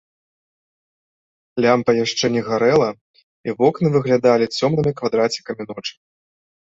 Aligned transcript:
Лямпа 1.65 1.91
яшчэ 2.05 2.25
не 2.35 2.41
гарэла, 2.47 2.87
і 3.49 3.55
вокны 3.59 3.87
выглядалі 3.97 4.45
цёмнымі 4.57 4.95
квадрацікамі 5.03 5.63
ночы. 5.73 5.93